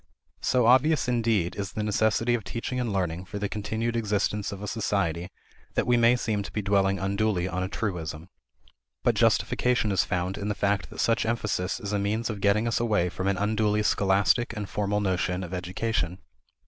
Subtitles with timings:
[0.41, 4.63] So obvious, indeed, is the necessity of teaching and learning for the continued existence of
[4.63, 5.29] a society
[5.75, 8.27] that we may seem to be dwelling unduly on a truism.
[9.03, 12.67] But justification is found in the fact that such emphasis is a means of getting
[12.67, 16.17] us away from an unduly scholastic and formal notion of education.